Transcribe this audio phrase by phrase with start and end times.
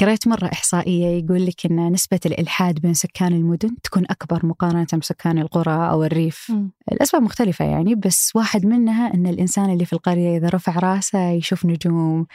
[0.00, 5.38] قريت مرة إحصائية يقول لك أن نسبة الإلحاد بين سكان المدن تكون أكبر مقارنة بسكان
[5.38, 6.46] القرى أو الريف.
[6.50, 6.70] مم.
[6.92, 11.66] الأسباب مختلفة يعني بس واحد منها أن الإنسان اللي في القرية إذا رفع رأسه يشوف
[11.66, 12.26] نجوم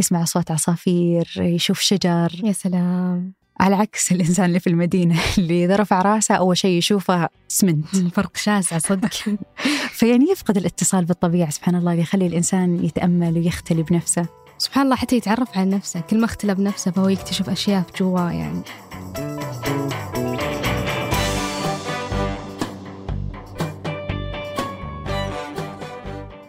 [0.00, 2.40] يسمع صوت عصافير يشوف شجر.
[2.44, 3.32] يا سلام.
[3.60, 8.36] على عكس الإنسان اللي في المدينة اللي إذا رفع رأسه أول شيء يشوفه اسمنت فرق
[8.36, 9.12] شاسع صدق.
[9.98, 14.39] فيعني يفقد الاتصال بالطبيعة سبحان الله اللي يخلي الإنسان يتأمل ويختلي بنفسه.
[14.60, 16.00] سبحان الله حتى يتعرف على نفسه.
[16.00, 18.62] كل ما اختلى بنفسه فهو يكتشف أشياء في جواه يعني.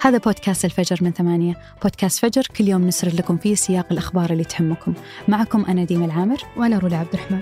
[0.01, 1.57] هذا بودكاست الفجر من ثمانية.
[1.83, 4.93] بودكاست فجر كل يوم نسرد لكم فيه سياق الأخبار اللي تهمكم.
[5.27, 6.37] معكم أنا ديما العامر.
[6.57, 7.41] وأنا رولا عبد الرحمن.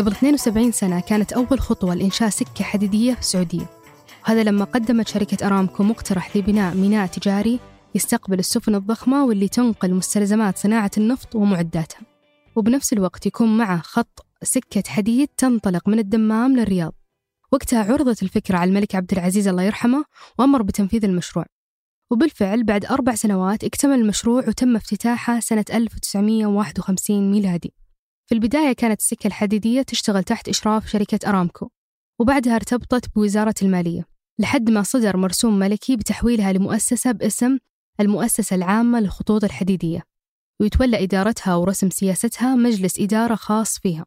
[0.00, 3.66] قبل 72 سنة كانت أول خطوة لإنشاء سكة حديدية في السعودية.
[4.24, 7.60] وهذا لما قدمت شركة أرامكو مقترح لبناء ميناء تجاري
[7.94, 12.00] يستقبل السفن الضخمة واللي تنقل مستلزمات صناعة النفط ومعداتها.
[12.56, 16.94] وبنفس الوقت يكون معه خط سكة حديد تنطلق من الدمام للرياض.
[17.52, 20.04] وقتها عرضت الفكرة على الملك عبد العزيز الله يرحمه
[20.38, 21.44] وأمر بتنفيذ المشروع.
[22.10, 27.72] وبالفعل بعد أربع سنوات اكتمل المشروع وتم افتتاحه سنة 1951 ميلادي.
[28.30, 31.68] في البداية كانت السكة الحديدية تشتغل تحت إشراف شركة أرامكو
[32.20, 34.06] وبعدها ارتبطت بوزارة المالية
[34.38, 37.58] لحد ما صدر مرسوم ملكي بتحويلها لمؤسسة باسم
[38.00, 40.02] المؤسسة العامة للخطوط الحديدية
[40.60, 44.06] ويتولى إدارتها ورسم سياستها مجلس إدارة خاص فيها.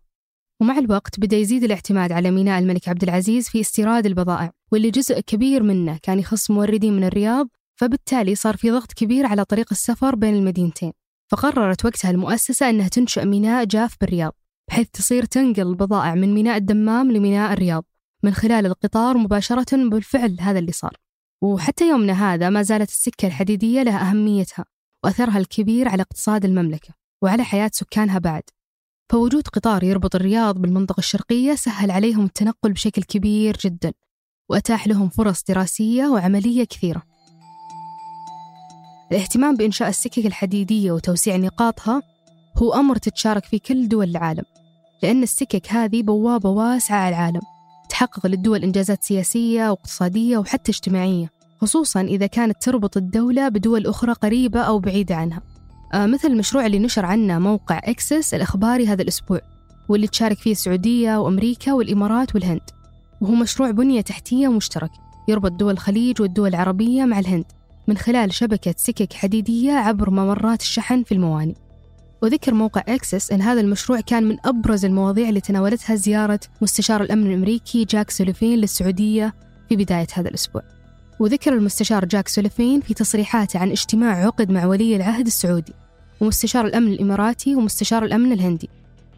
[0.62, 5.20] ومع الوقت بدأ يزيد الاعتماد على ميناء الملك عبد العزيز في استيراد البضائع واللي جزء
[5.20, 7.48] كبير منه كان يخص موردين من الرياض
[7.80, 11.03] فبالتالي صار في ضغط كبير على طريق السفر بين المدينتين.
[11.34, 14.34] فقررت وقتها المؤسسة أنها تنشأ ميناء جاف بالرياض
[14.70, 17.86] بحيث تصير تنقل البضائع من ميناء الدمام لميناء الرياض
[18.24, 20.98] من خلال القطار مباشرة بالفعل هذا اللي صار.
[21.44, 24.66] وحتى يومنا هذا ما زالت السكة الحديدية لها أهميتها
[25.04, 26.94] وأثرها الكبير على اقتصاد المملكة
[27.24, 28.44] وعلى حياة سكانها بعد.
[29.12, 33.94] فوجود قطار يربط الرياض بالمنطقة الشرقية سهل عليهم التنقل بشكل كبير جدا
[34.50, 37.13] وأتاح لهم فرص دراسية وعملية كثيرة.
[39.14, 42.02] الاهتمام بإنشاء السكك الحديدية وتوسيع نقاطها
[42.58, 44.44] هو أمر تتشارك فيه كل دول العالم
[45.04, 47.42] لأن السكك هذه بوابة واسعة على العالم
[47.90, 51.30] تحقق للدول إنجازات سياسية واقتصادية وحتى اجتماعية
[51.62, 55.42] خصوصا إذا كانت تربط الدولة بدول أخرى قريبة أو بعيدة عنها.
[55.94, 59.42] آه مثل المشروع اللي نشر عنه موقع إكسس الإخباري هذا الأسبوع
[59.90, 62.70] واللي تشارك فيه السعودية وأمريكا والإمارات والهند.
[63.22, 64.92] وهو مشروع بنية تحتية مشترك
[65.28, 67.46] يربط دول الخليج والدول العربية مع الهند.
[67.88, 71.54] من خلال شبكة سكك حديدية عبر ممرات الشحن في الموانئ.
[72.22, 77.28] وذكر موقع أكسيوس أن هذا المشروع كان من أبرز المواضيع اللي تناولتها زيارة مستشار الأمن
[77.28, 79.34] الأمريكي جيك سوليفان للسعودية
[79.70, 80.62] في بداية هذا الأسبوع.
[81.20, 85.74] وذكر المستشار جيك سوليفان في تصريحاته عن اجتماع عقد مع ولي العهد السعودي
[86.22, 88.70] ومستشار الأمن الإماراتي ومستشار الأمن الهندي.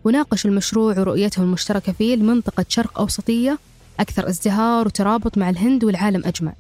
[0.03, 3.57] وناقشوا المشروع ورؤيتهم المشتركة فيه لمنطقة شرق أوسطية
[3.99, 6.53] أكثر ازدهار وترابط مع الهند والعالم أجمع.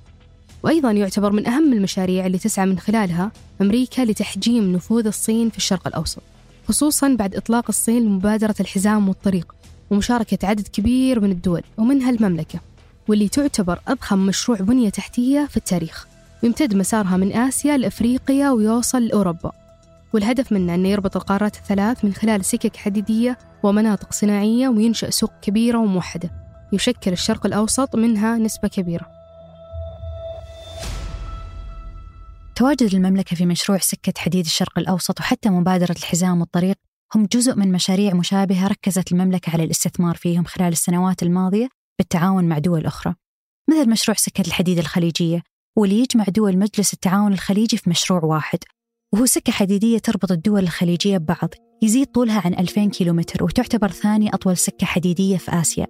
[0.63, 5.87] وأيضا يعتبر من أهم المشاريع اللي تسعى من خلالها أمريكا لتحجيم نفوذ الصين في الشرق
[5.87, 6.21] الأوسط
[6.67, 9.55] خصوصا بعد إطلاق الصين لمبادرة الحزام والطريق
[9.89, 12.59] ومشاركة عدد كبير من الدول ومنها المملكة
[13.07, 16.07] واللي تعتبر أضخم مشروع بنية تحتية في التاريخ
[16.43, 19.51] ويمتد مسارها من آسيا لأفريقيا ويوصل لأوروبا
[20.13, 25.77] والهدف منه أنه يربط القارات الثلاث من خلال سكك حديدية ومناطق صناعية وينشأ سوق كبيرة
[25.77, 26.31] وموحدة
[26.73, 29.14] يشكل الشرق الأوسط منها نسبة كبيرة.
[32.55, 36.75] تواجد المملكة في مشروع سكة حديد الشرق الأوسط وحتى مبادرة الحزام والطريق
[37.15, 42.57] هم جزء من مشاريع مشابهة ركزت المملكة على الاستثمار فيهم خلال السنوات الماضية بالتعاون مع
[42.57, 43.15] دول أخرى.
[43.69, 45.43] مثل مشروع سكة الحديد الخليجية
[45.77, 48.59] واللي يجمع دول مجلس التعاون الخليجي في مشروع واحد.
[49.13, 51.49] وهو سكة حديدية تربط الدول الخليجية ببعض
[51.83, 55.87] يزيد طولها عن 2000 كيلومتر وتعتبر ثاني أطول سكة حديدية في آسيا.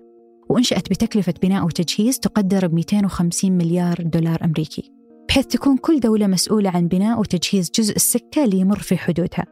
[0.50, 5.05] وأنشأت بتكلفة بناء وتجهيز تقدر ب 250 مليار دولار أمريكي.
[5.36, 9.46] بحيث تكون كل دولة مسؤولة عن بناء وتجهيز جزء السكة اللي يمر في حدودها.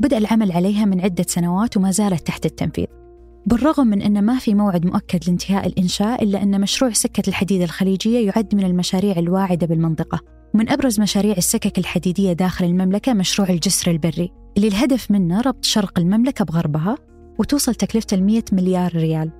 [0.00, 2.86] بدأ العمل عليها من عدة سنوات وما زالت تحت التنفيذ.
[3.46, 8.26] بالرغم من أن ما في موعد مؤكد لانتهاء الإنشاء إلا أن مشروع سكة الحديد الخليجية
[8.26, 10.20] يعد من المشاريع الواعدة بالمنطقة.
[10.54, 14.30] ومن أبرز مشاريع السكك الحديدية داخل المملكة مشروع الجسر البري.
[14.56, 16.96] اللي الهدف منه ربط شرق المملكة بغربها
[17.38, 19.30] وتوصل تكلفته 100 مليار ريال.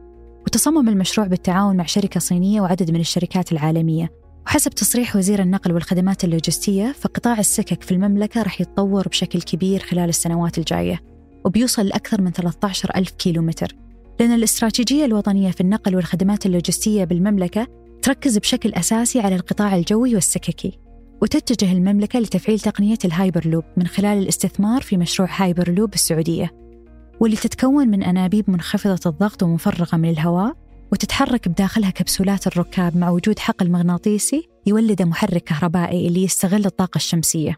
[0.46, 4.23] وتصمم المشروع بالتعاون مع شركة صينية وعدد من الشركات العالمية.
[4.46, 10.08] وحسب تصريح وزير النقل والخدمات اللوجستية فقطاع السكك في المملكة راح يتطور بشكل كبير خلال
[10.08, 11.00] السنوات الجاية
[11.44, 13.76] وبيوصل لأكثر من 13 ألف كيلومتر.
[14.20, 17.66] لأن الاستراتيجية الوطنية في النقل والخدمات اللوجستية بالمملكة
[18.02, 20.78] تركز بشكل أساسي على القطاع الجوي والسككي
[21.22, 26.50] وتتجه المملكة لتفعيل تقنية الهايبر لوب من خلال الاستثمار في مشروع هايبر لوب السعودية.
[27.20, 30.63] واللي تتكون من أنابيب منخفضة الضغط ومفرغة من الهواء
[30.94, 37.56] وتتحرك بداخلها كبسولات الركاب مع وجود حقل مغناطيسي يولد محرك كهربائي اللي يستغل الطاقة الشمسية.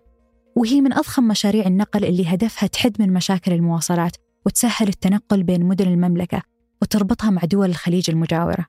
[0.56, 4.16] وهي من أضخم مشاريع النقل اللي هدفها تحد من مشاكل المواصلات
[4.46, 6.42] وتسهل التنقل بين مدن المملكة
[6.82, 8.66] وتربطها مع دول الخليج المجاورة.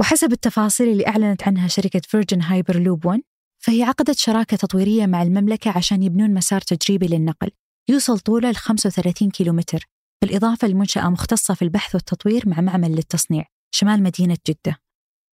[0.00, 3.20] وحسب التفاصيل اللي أعلنت عنها شركة Virgin Hyperloop 1
[3.58, 7.50] فهي عقدت شراكة تطويرية مع المملكة عشان يبنون مسار تجريبي للنقل
[7.90, 9.84] يوصل طوله ل 35 كيلومتر
[10.22, 13.44] بالإضافة لمنشأة مختصة في البحث والتطوير مع معمل للتصنيع.
[13.70, 14.76] شمال مدينة جدة.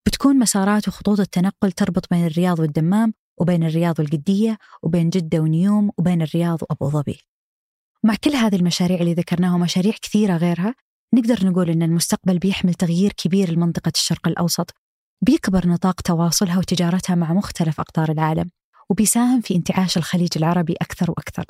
[0.06, 6.22] بتكون مسارات وخطوط التنقل تربط بين الرياض والدمام وبين الرياض والقدية وبين جدة ونيوم وبين
[6.22, 7.20] الرياض وأبو ظبي.
[8.04, 10.76] مع كل هذه المشاريع اللي ذكرناها ومشاريع كثيرة غيرها
[11.14, 14.74] نقدر نقول أن المستقبل بيحمل تغيير كبير لمنطقة الشرق الأوسط
[15.22, 18.50] بيكبر نطاق تواصلها وتجارتها مع مختلف أقطار العالم
[18.90, 21.46] وبيساهم في انتعاش الخليج العربي أكثر وأكثر.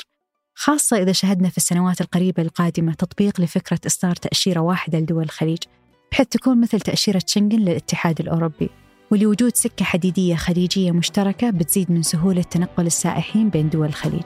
[0.56, 5.64] خاصة إذا شهدنا في السنوات القريبة القادمة تطبيق لفكرة إصدار تأشيرة واحدة لدول الخليج.
[6.12, 8.70] بحيث تكون مثل تأشيرة شنغن للاتحاد الأوروبي
[9.12, 14.24] ولوجود سكة حديدية خليجية مشتركة بتزيد من سهولة تنقل السائحين بين دول الخليج.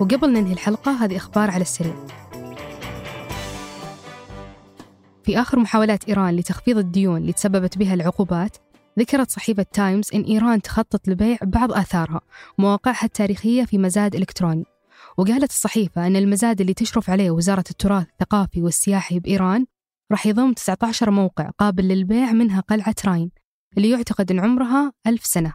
[0.00, 1.94] وقبل ننهي الحلقة هذه أخبار على السريع.
[5.24, 8.56] في آخر محاولات إيران لتخفيض الديون اللي تسببت بها العقوبات
[8.98, 12.20] ذكرت صحيفة تايمز إن إيران تخطط لبيع بعض آثارها
[12.58, 14.64] ومواقعها التاريخية في مزاد إلكتروني.
[15.18, 19.66] وقالت الصحيفة أن المزاد اللي تشرف عليه وزارة التراث الثقافي والسياحي بإيران
[20.12, 23.30] راح يضم 19 موقع قابل للبيع منها قلعة راين
[23.76, 25.54] اللي يعتقد أن عمرها ألف سنة.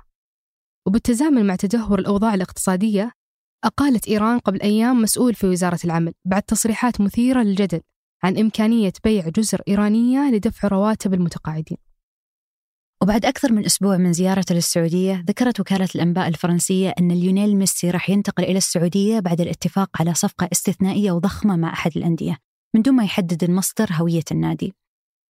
[0.85, 3.11] وبالتزامن مع تدهور الأوضاع الاقتصادية
[3.63, 7.81] أقالت إيران قبل أيام مسؤول في وزارة العمل بعد تصريحات مثيرة للجدل
[8.23, 11.77] عن إمكانية بيع جزر إيرانية لدفع رواتب المتقاعدين.
[13.01, 18.09] وبعد أكثر من أسبوع من زيارته للسعودية ذكرت وكالة الأنباء الفرنسية أن ليونيل ميسي راح
[18.09, 22.37] ينتقل إلى السعودية بعد الاتفاق على صفقة استثنائية وضخمة مع أحد الأندية
[22.75, 24.73] من دون ما يحدد المصدر هوية النادي.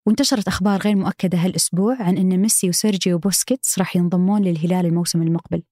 [0.07, 5.63] وانتشرت أخبار غير مؤكدة هالأسبوع عن أن ميسي وسيرجيو بوسكيتس راح ينضمون للهلال الموسم المقبل.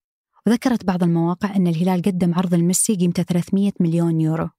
[0.47, 4.49] وذكرت بعض المواقع أن الهلال قدم عرض لميسي قيمته 300 مليون يورو.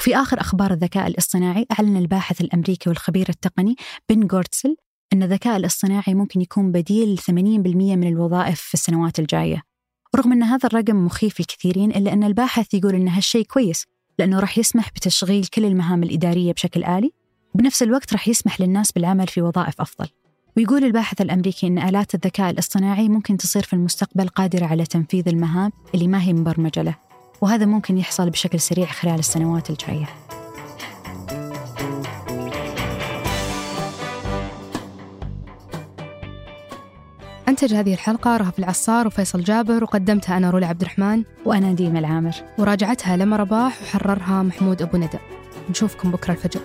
[0.00, 3.76] وفي آخر أخبار الذكاء الاصطناعي أعلن الباحث الأمريكي والخبير التقني
[4.08, 4.76] بن جورتسل
[5.12, 7.30] أن الذكاء الاصطناعي ممكن يكون بديل 80%
[7.96, 9.62] من الوظائف في السنوات الجاية.
[10.16, 13.86] رغم أن هذا الرقم مخيف للكثيرين إلا أن الباحث يقول أن هالشيء كويس
[14.18, 17.12] لأنه راح يسمح بتشغيل كل المهام الإدارية بشكل آلي
[17.54, 20.08] بنفس الوقت راح يسمح للناس بالعمل في وظائف أفضل.
[20.56, 25.72] ويقول الباحث الأمريكي أن آلات الذكاء الاصطناعي ممكن تصير في المستقبل قادرة على تنفيذ المهام
[25.94, 26.94] اللي ما هي مبرمجة له
[27.40, 30.29] وهذا ممكن يحصل بشكل سريع خلال السنوات الجاية.
[37.62, 41.22] أنتج هذه الحلقة رهف العصار وفيصل جابر وقدمتها أنا رولا عبد الرحمن.
[41.44, 42.32] وأنا ديمة العامر.
[42.58, 45.18] وراجعتها لما رباح وحررها محمود أبو ندى.
[45.70, 46.60] نشوفكم بكرة الفجر.